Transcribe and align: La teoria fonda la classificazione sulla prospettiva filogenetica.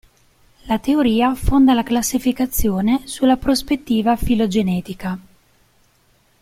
La 0.67 0.79
teoria 0.79 1.35
fonda 1.35 1.75
la 1.75 1.83
classificazione 1.83 3.01
sulla 3.05 3.37
prospettiva 3.37 4.15
filogenetica. 4.15 5.19